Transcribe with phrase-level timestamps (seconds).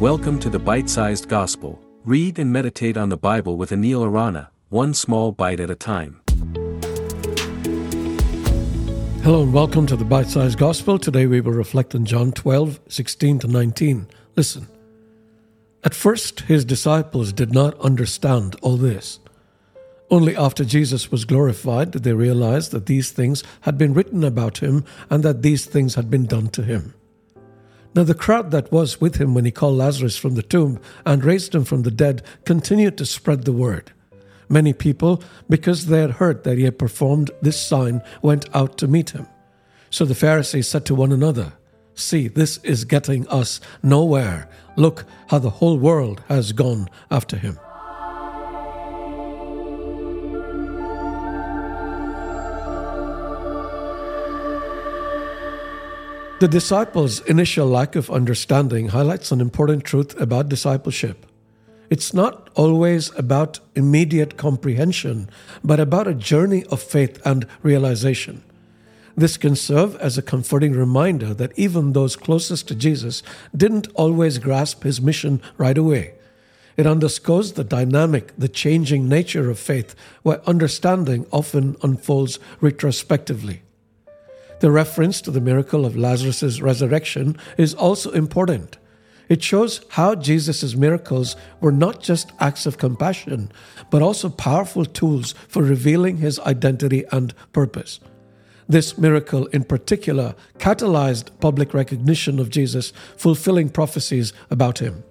[0.00, 1.78] Welcome to the Bite Sized Gospel.
[2.06, 6.22] Read and meditate on the Bible with Anil Arana, one small bite at a time.
[9.22, 10.98] Hello and welcome to the Bite Sized Gospel.
[10.98, 14.06] Today we will reflect on John 12, 16 to 19.
[14.36, 14.68] Listen.
[15.84, 19.18] At first, his disciples did not understand all this.
[20.10, 24.62] Only after Jesus was glorified did they realize that these things had been written about
[24.62, 26.94] him and that these things had been done to him.
[27.94, 31.24] Now, the crowd that was with him when he called Lazarus from the tomb and
[31.24, 33.92] raised him from the dead continued to spread the word.
[34.48, 38.88] Many people, because they had heard that he had performed this sign, went out to
[38.88, 39.26] meet him.
[39.90, 41.52] So the Pharisees said to one another,
[41.94, 44.48] See, this is getting us nowhere.
[44.76, 47.58] Look how the whole world has gone after him.
[56.40, 61.26] The disciples' initial lack of understanding highlights an important truth about discipleship.
[61.90, 65.28] It's not always about immediate comprehension,
[65.62, 68.42] but about a journey of faith and realization.
[69.14, 73.22] This can serve as a comforting reminder that even those closest to Jesus
[73.54, 76.14] didn't always grasp his mission right away.
[76.78, 83.60] It underscores the dynamic, the changing nature of faith, where understanding often unfolds retrospectively.
[84.60, 88.76] The reference to the miracle of Lazarus' resurrection is also important.
[89.30, 93.50] It shows how Jesus' miracles were not just acts of compassion,
[93.90, 98.00] but also powerful tools for revealing his identity and purpose.
[98.68, 105.04] This miracle, in particular, catalyzed public recognition of Jesus, fulfilling prophecies about him.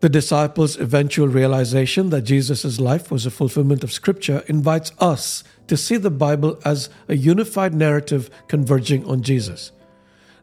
[0.00, 5.76] The disciples' eventual realization that Jesus' life was a fulfillment of Scripture invites us to
[5.76, 9.72] see the Bible as a unified narrative converging on Jesus.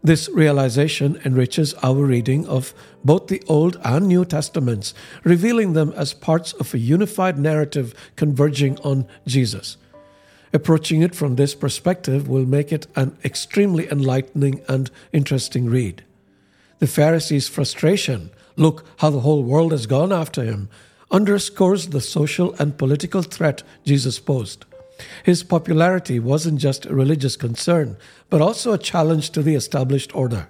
[0.03, 2.73] This realization enriches our reading of
[3.05, 8.79] both the Old and New Testaments, revealing them as parts of a unified narrative converging
[8.79, 9.77] on Jesus.
[10.53, 16.03] Approaching it from this perspective will make it an extremely enlightening and interesting read.
[16.81, 20.67] The Pharisees' frustration look how the whole world has gone after him
[21.11, 24.65] underscores the social and political threat Jesus posed.
[25.23, 27.97] His popularity wasn't just a religious concern,
[28.31, 30.47] but also a challenge to the established order.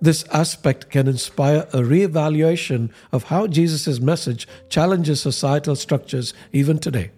[0.00, 7.10] This aspect can inspire a re-evaluation of how Jesus' message challenges societal structures even today.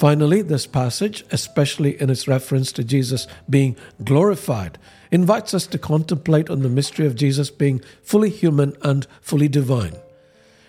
[0.00, 4.78] Finally, this passage, especially in its reference to Jesus being glorified,
[5.10, 9.92] invites us to contemplate on the mystery of Jesus being fully human and fully divine.